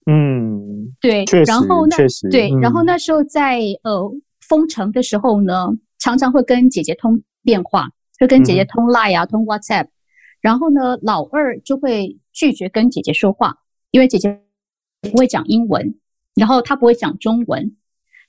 [0.06, 1.98] 嗯，对，然后那
[2.30, 4.12] 对、嗯，然后那时候在呃
[4.48, 9.88] 封城的时候呢，常常会跟姐姐通电话，会跟姐姐通 Line 啊，嗯、通 WhatsApp，
[10.42, 13.58] 然后呢，老二就会拒绝跟姐姐说话，
[13.92, 14.42] 因为姐姐
[15.02, 15.96] 不会讲英文，
[16.36, 17.76] 然后她不会讲中文，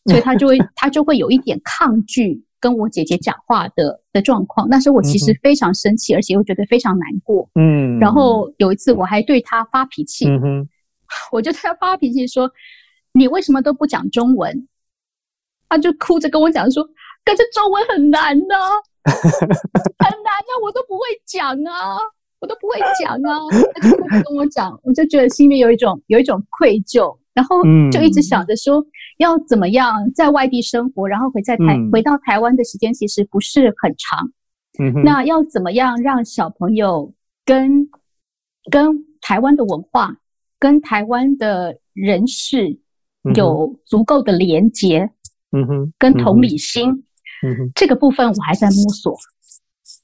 [0.06, 2.44] 所以他就会 他就会有一点抗拒。
[2.64, 7.46] 跟我姐姐讲话的的状况，那时候我其实非常生气，嗯，而且又觉得非常难过。
[7.56, 10.66] 嗯，然后有一次我还对她发脾气，嗯，
[11.30, 12.50] 我就对她发脾气说
[13.12, 14.66] ：“你为什么都不讲中文？”
[15.68, 16.82] 她就哭着跟我讲说
[17.22, 21.98] ：“可是中文很难呢，啊， 很难啊，我都不会讲啊，
[22.40, 23.40] 我都不会讲啊。”
[23.76, 27.14] 她就跟我讲，我就觉得心里有一种有一种愧疚。
[27.34, 28.80] 然后就一直想着说，
[29.18, 34.30] 要怎么样在外地生活，然后回在台、嗯、回到台湾的时间其实不是很长。
[34.78, 37.12] 嗯，那要怎么样让小朋友
[37.44, 37.88] 跟
[38.70, 40.16] 跟台湾的文化、
[40.60, 42.78] 跟台湾的人士
[43.34, 45.10] 有足够的连结？
[45.50, 46.88] 嗯哼，跟同理心。
[47.42, 49.12] 嗯哼，这个部分我还在摸索。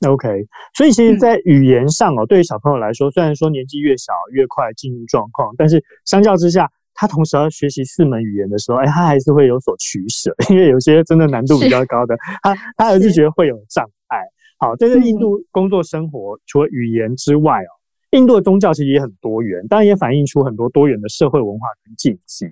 [0.09, 0.29] OK，
[0.75, 6.69] 所以其实，在语言上哦，对于小朋友来说，虽然说年纪越小越快进入状况，但是相较之下。
[7.01, 14.19] 他同时要学习四门语言的时候，哎，他还是会有所取舍， 因为有些真的难度比较高的，他他还是觉得会有障碍。
[14.59, 17.73] 好，在这印度工作生活，除了语言之外哦，
[18.11, 22.45] 印度的宗教其实也很多元，当然也反映出很多多元的社会文化跟禁忌。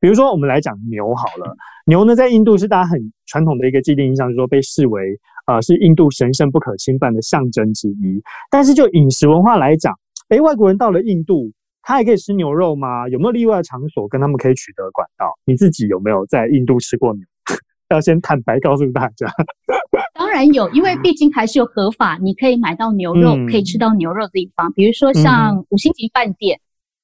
[0.00, 8.20] 比如说，我们来讲牛好了，牛呢在印度是大家很传统的一个既定印象，就是说被视为呃是印度神圣不可侵犯的象征之一。
[8.50, 9.96] 但是就饮食文化来讲，
[10.28, 11.52] 哎，外国人到了印度。
[11.82, 13.08] 他还可以吃牛肉吗？
[13.08, 15.26] 有没有例外的场所跟他们可以取得管道？
[15.44, 17.24] 你自己有没有在印度吃过牛？
[17.90, 19.26] 要先坦白告诉大家。
[20.14, 26.58] 当然有，因为毕竟还是有合法，你可以买到牛肉，嗯、可以吃到牛肉的地方，比如说像五星级饭店，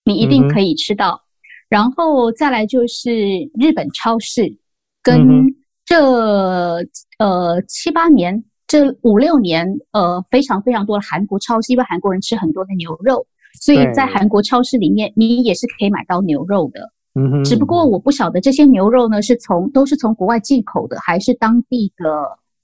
[0.05, 1.21] 嗯、你一定可以吃到。
[1.69, 3.11] 然后再来就是
[3.59, 4.57] 日本超市，
[5.03, 5.45] 跟
[5.85, 6.83] 这
[7.19, 13.27] 呃七八年、这五六年呃非常非常多的韩国超市，因为韩国人吃很多的牛肉。
[13.55, 16.93] 所以在韩国超市里面，你也是可以买到牛肉的。
[17.15, 17.45] 嗯哼。
[17.45, 22.05] 只不过我不晓得这些牛肉呢，是从都是从国外进口的，还是当地的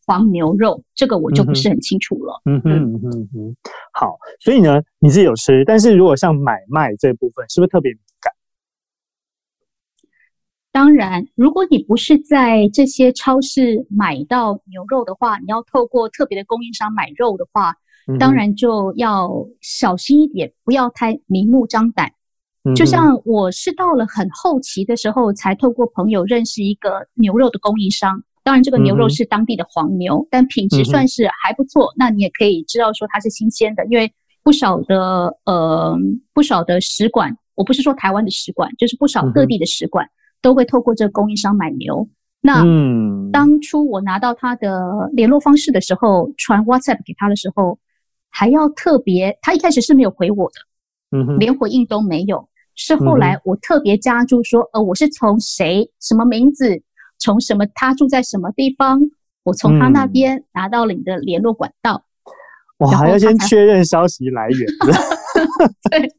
[0.07, 2.41] 黄牛肉，这个我就不是很清楚了。
[2.45, 3.57] 嗯哼嗯哼嗯哼。
[3.93, 8.33] 好，所以呢，你自己有吃，但是如果像买卖这部分，是不是特别敏感？
[10.71, 17.75] 当然，如果你不是在这些超市买到牛肉的话，你要透过特别的供应商买肉的话。
[18.19, 22.13] 当然就要小心一点，不要太明目张胆。
[22.75, 28.23] 就像我是到了很后期的时候，才透过朋友认识一个牛肉的供应商。
[28.43, 31.93] 当然，这个牛肉是当地的黄牛，但品质算是还不错。
[31.97, 34.13] 那你也可以知道说它是新鲜的，因为
[34.43, 35.97] 不少的呃
[36.33, 40.07] 不少的使馆，我不是说台湾的使馆，就是不少各地的使馆
[40.43, 42.07] 都会透过这个供应商买牛。
[42.43, 42.63] 那
[43.33, 47.79] 当初我拿到他的联络方式的时候，传 WhatsApp 给他的时候，
[48.37, 52.49] 还要特别，他一开始是没有回我的，嗯哼，连回应都没有。
[52.75, 56.83] 是后来我特别加注说，呃，我是从谁，什么名字，
[57.19, 59.01] 从什么，他住在什么地方，
[59.45, 62.03] 我从他那边拿到了你的联络管道。
[62.79, 64.59] 我还要先确认消息来源。
[65.91, 66.11] 对。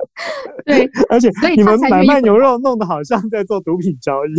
[0.64, 4.30] 对，而且你们买卖牛肉弄得好像在做毒品交易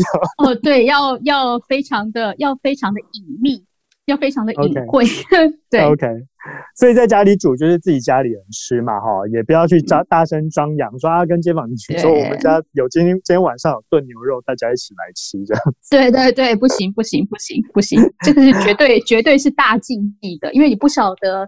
[0.44, 0.56] 哦。
[0.56, 3.64] 对，要要非常的要非常的隐秘，
[4.12, 5.04] 要非常的隐晦。
[5.06, 5.54] Okay.
[5.72, 6.08] 对，OK。
[6.76, 15.64] 所以在家里煮就是自己家里人吃嘛，哈，也不要去张大声张扬，说啊跟街坊邻居说我们家有今天今天晚上有炖牛肉，大家一起来吃这样。
[15.90, 21.48] 对对对，不行不行不行不行，这个是绝对绝对是大禁忌的，因为你不晓得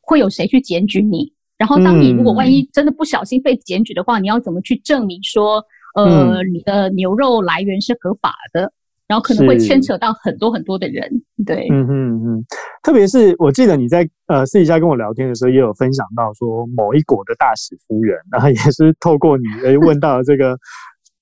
[0.00, 1.32] 会有谁去检举你。
[1.56, 5.60] 然后，当你如果万一真的不小心被检举的话，嗯、你要怎么去证明说，
[5.96, 8.72] 呃，嗯、你的牛肉来源是合法的？
[9.08, 11.10] 然后可能会牵扯到很多很多的人，
[11.46, 12.44] 对，嗯嗯嗯，
[12.82, 20.56] 特别是我记得你在呃私底下跟我聊天的时候，也有分享到说，某一国的大使夫人，然后也是透过你而问到了这个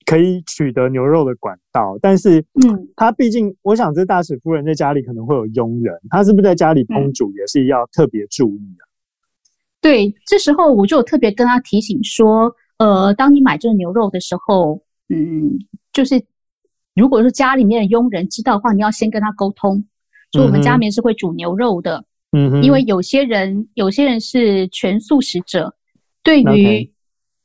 [0.05, 8.83] 可以取得牛肉的管道，但是，嗯，他毕竟，我想这大使夫人在家里可能会有佣人，他是不是在家里烹煮也是要特别注意啊？
[9.81, 15.53] 对，这时候我就有特别跟他提醒说，呃，当你买这个牛肉的时候，嗯，
[15.93, 16.21] 就是
[16.97, 19.85] 如果说家里面的佣人知道的话，你要先跟他沟通，
[20.33, 25.75] 说我们家里面是会煮牛肉的，嗯哼，因为有些人有些人是全素食者，
[26.23, 26.91] 对于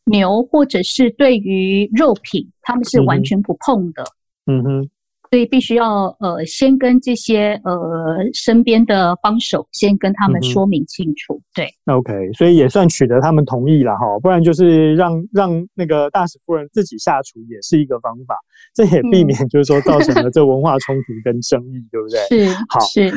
[0.06, 4.04] 牛或者是对于肉品，他们是完全不碰的，
[4.48, 4.90] 嗯哼。
[5.32, 7.74] 所以必须要呃，先跟这些呃
[8.34, 11.96] 身边的帮手先跟他们说明清楚，嗯、对。
[11.96, 18.36] OK，所以也算取得他们同意了哈，不然就是让让那个大使夫人自己下厨也是一个方法，
[18.76, 22.20] 这也避免就是说造成了这文化冲突跟争议，嗯、对不对？
[22.28, 23.10] 是，好，是。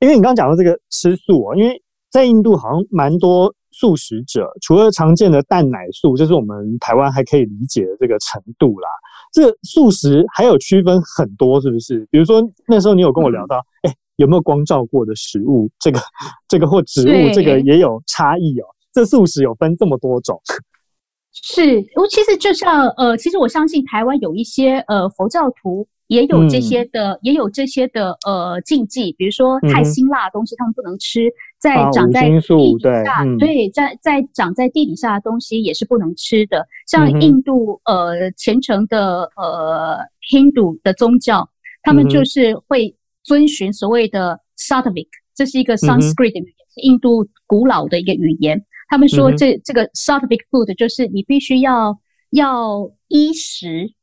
[0.00, 8.88] 因为你刚刚讲到这个吃素哦，因为在印度好像蛮多素食者，除了常见的蛋奶素，就是我们台湾还可以理解的这个程度啦。
[9.32, 12.06] 这个素食还有区分很多，是不是？
[12.10, 15.68] 比如说那时候你有跟我聊到，哎、嗯，有没有光照过的食物？
[15.80, 16.00] 这个、
[16.48, 18.66] 这个或植物，这个也有差异哦。
[18.92, 20.40] 这素食有分这么多种，
[21.32, 25.86] 是我其实就像呃，其实我相信台湾有一些呃佛教徒。
[26.08, 31.32] 也有这些的，嗯、也有这些的呃禁忌，比如说太辛辣的东西他们不能吃，
[31.64, 36.66] 在长在地底下，对，在在长在地底下的东西也是不能吃的。
[36.86, 39.98] 像印度、嗯、呃虔诚的呃
[40.30, 41.48] Hindu 的宗教，
[41.82, 48.62] 他们就是会遵循所谓的 Sattvic，这是一个 Sanskrit 的语言，嗯、印度古老的一个语言。
[48.88, 51.98] 他们说这、嗯、这个 Sattvic food 就是你必须要
[52.30, 53.94] 要依食。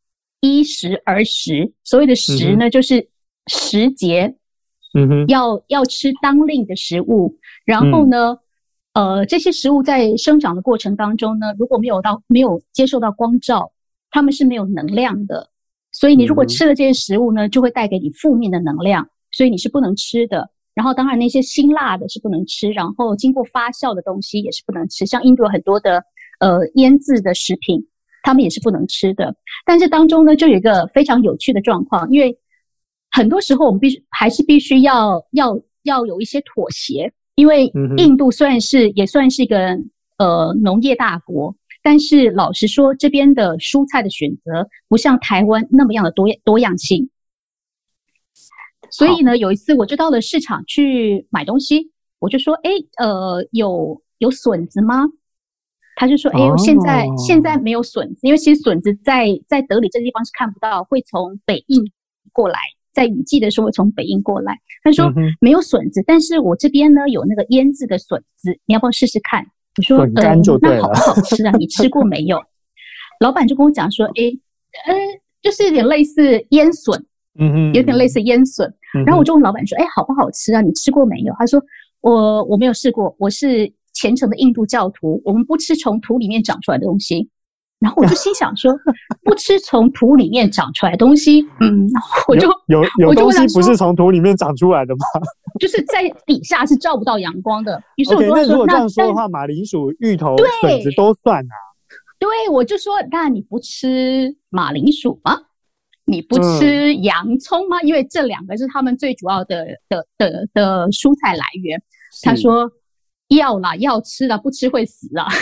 [0.43, 3.07] 依食而食，所谓的食呢，嗯、就是
[3.45, 4.33] 时节，
[4.95, 7.37] 嗯哼，要要吃当令的食物。
[7.65, 8.37] 然后呢，
[8.93, 13.71] 嗯、呃，这些食物在生长的过程当中呢，如果没有到没有接受到光照，
[14.09, 15.49] 它们是没有能量的。
[15.91, 20.49] 所以你如果吃了这些食物呢，就会带给你负面的能量，所以你是不能吃的。
[20.73, 26.03] 然后当然那些辛辣的是不能吃，然后经过发酵的东西也是不能吃，像印度有很多的
[26.39, 27.85] 呃腌制的食品。
[28.23, 32.37] 他们也是不能吃的，但是当中呢，就有一个非常有趣的状况，因为
[33.09, 39.75] 很多时候我们必须还是必须要要要有一些妥协，因为印度虽然是也算是一个
[40.19, 47.09] 呃农业大国，但是老实说，这边的蔬菜的选择不像台湾那么样的多多样性，
[48.91, 55.05] 所以呢，有一次我就到了市场去买东西，我就说，哎，呃，有有笋子吗？
[55.95, 61.91] 他就说：“哎呦，现在现在没有笋子，因为其实笋子在在德里这个地方是看不到，会从北印
[62.31, 62.59] 过来，
[62.93, 64.57] 在雨季的时候从北印过来。
[64.83, 69.45] 他说没有笋子，但是我这边呢有那个腌制的笋子，你要不要试试看？
[69.77, 70.13] 我说，嗯，
[70.61, 71.51] 那好不好吃啊？
[71.57, 72.41] 你吃过没有？
[73.19, 74.23] 老板就跟我讲说，哎，
[74.87, 74.95] 呃，
[75.41, 76.99] 就是有点类似腌笋，
[77.39, 78.73] 嗯嗯，有点类似腌笋。
[79.05, 80.61] 然后我就问老板说，哎，好不好吃啊？
[80.61, 81.33] 你吃过没有？
[81.37, 81.61] 他说，
[82.01, 87.27] 我我没有试过，我是。”虔诚的印度教徒，我们不吃从土里面长出来的东西。
[87.81, 88.71] 然后我就心想说，
[89.25, 95.05] 不吃从土里面长出来的东西，嗯，然后我就有有，有东西不是从土里面长出来的吗？
[95.59, 97.81] 就是在底下是照不到阳光的。
[97.97, 101.55] 于是我就说，那如果这样说的话，马铃薯、芋头、笋子都算啊。
[102.19, 105.35] 对，我就说，那你不吃马铃薯吗？
[106.05, 107.77] 你不吃洋葱吗？
[107.81, 111.81] 嗯、因为这两个是他们最主要的的的的蔬菜来源。
[112.23, 112.69] 他说
[113.35, 115.27] 要啦，要吃啦，不吃会死啊。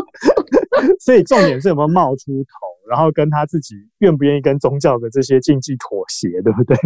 [1.00, 2.50] 所以重点是有没有冒出头，
[2.88, 6.76] 然后跟他自己愿不愿意跟宗教的这些禁忌妥协，对不对？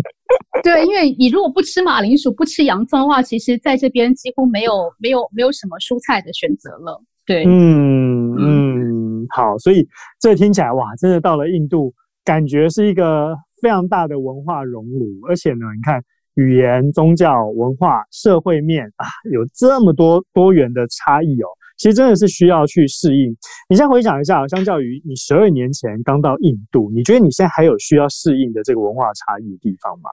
[0.62, 7.02] 对，因为你如果不吃马铃薯、不吃洋葱的话，其实在这边几乎没有没有没有什么蔬菜的选择了。
[7.26, 9.86] 对，嗯嗯，好，所以
[10.20, 11.94] 这听起来哇，真的到了印度，
[12.24, 16.02] 感觉是一个非常大的文化熔炉，而且呢，你看
[16.34, 21.48] 语言、宗教、文化、社会面啊，有这么多多元的差异哦。
[21.76, 23.36] 其实真的是需要去适应。
[23.68, 30.08] 你先回想一下，相较于你十二年前刚到印度，你觉得你现在还有需要适应的这个文化差异的地方吗？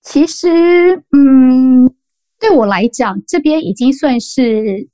[0.00, 0.48] 其实，
[1.12, 1.92] 嗯，
[2.40, 4.88] 对我来讲，这边已经算是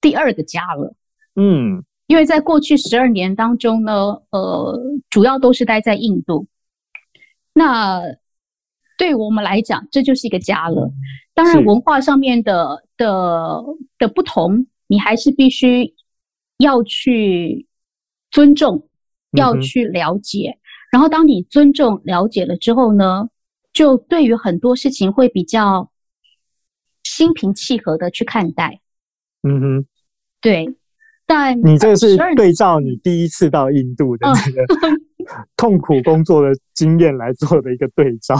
[0.00, 0.94] 第二个家了。
[1.36, 6.46] 嗯，因为在过去十二年当中呢，呃，主要都是待在印度。
[7.52, 8.00] 那
[8.96, 10.90] 对我们来讲，这就是一个家了。
[11.34, 13.62] 当然，文化上面的的
[13.98, 15.94] 的不同，你还是必须
[16.58, 17.66] 要去
[18.30, 18.88] 尊重，
[19.32, 20.50] 要去了解。
[20.50, 20.60] 嗯、
[20.92, 23.28] 然后，当你尊重、了解了之后呢，
[23.72, 25.90] 就对于很多事情会比较
[27.02, 28.80] 心平气和的去看待。
[29.42, 29.86] 嗯哼，
[30.40, 30.76] 对。
[31.26, 34.66] 但你这个是对照你第一次到印度的那个
[35.56, 38.36] 痛苦工作的经验来做的一个对照。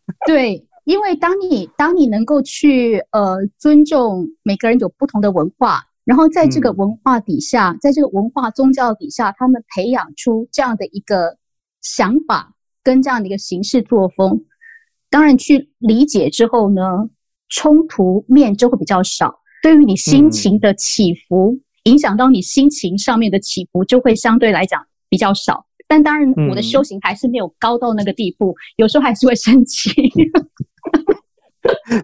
[0.26, 0.66] 对。
[0.84, 11.38] 因为当你当你能够去呃尊重每个人有不同的文化，然后在这个文化底下，嗯、在这个文化宗教底下，他们培养出这样的一个
[11.82, 14.44] 想法跟这样的一个行事作风，
[15.08, 16.82] 当然去理解之后呢，
[17.48, 19.38] 冲突面就会比较少。
[19.62, 25.64] 对于你心情的起伏，嗯、影响到你心情上面的起伏，就会相对来讲比较少。
[25.86, 29.90] 但当然，我的修行还是没有高到那个地步，嗯、有时候还是会生气。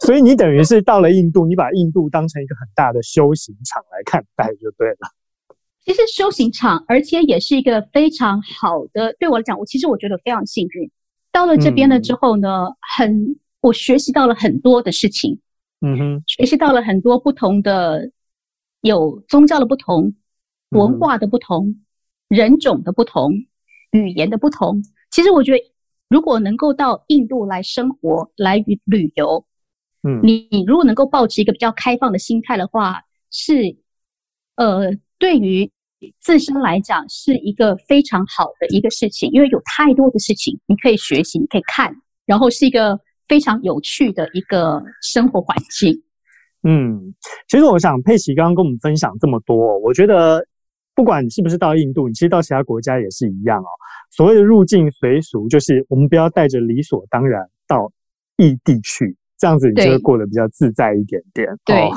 [0.02, 4.98] 所以你等于是到了印度，你把印度当成一个很大的修行场来看待就对了。
[5.84, 9.14] 其实修行场，而且也是一个非常好的。
[9.18, 10.90] 对我来讲，我其实我觉得非常幸运。
[11.32, 15.40] 到了这边了之后呢，嗯、很我学习到了很多的事情。
[15.80, 18.10] 嗯哼，学习到了很多不同的，
[18.82, 20.14] 有宗教的不同，
[20.70, 21.76] 文化的不同，嗯、
[22.28, 23.32] 人种的不同，
[23.92, 24.82] 语言的不同。
[25.10, 25.58] 其实我觉得，
[26.08, 29.44] 如果能够到印度来生活、来旅旅游。
[30.04, 33.76] 嗯，你如果能够保持一个比较开放的心态的话，是，
[34.54, 35.68] 呃，对于
[36.20, 41.92] 自身来讲是一个非常好的一个事情，因为有太多的事情你可以学习，你可以看，
[42.26, 46.00] 然后是一个非常有趣的一个生活环境。
[46.62, 47.12] 嗯，
[47.48, 50.46] 其实我想佩奇刚刚跟我们分享这么多，我觉得
[50.98, 53.68] 不管你是不是到印度，你其实到其他国家也是一样哦。
[54.10, 57.92] 所谓的入境随俗，就是我们不要带着理所当然到
[58.36, 59.16] 异地去。
[59.38, 61.48] 这样子你就会过得比较自在一点点。
[61.64, 61.92] 对，哦、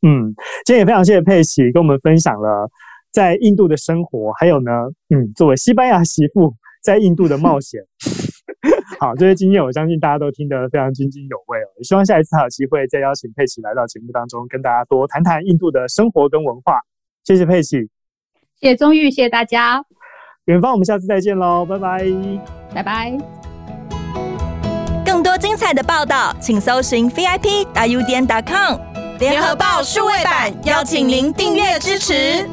[0.00, 2.70] 嗯，今天也非常谢谢佩奇跟我们分享了
[3.10, 4.70] 在印度的生活，还有呢，
[5.10, 7.82] 嗯，作为西班牙媳妇在印度的冒险。
[8.98, 11.68] 好，这些经验我相信大家都听得非常津津有味哦。
[11.76, 16.80] 也希望下一次还有机会再邀请佩奇来到节目当中，跟大家多谈谈印度的生活跟文化。
[17.24, 17.88] 谢谢佩奇，
[18.62, 19.84] 谢谢宗玉，谢谢大家。
[20.44, 22.04] 远方，我们下次再见喽，拜拜，
[22.72, 23.12] 拜拜。
[25.04, 28.78] 更多精彩的报道，请搜寻 VIP 大 U 点 com
[29.18, 32.48] 联合报数位版，邀请您订阅支持。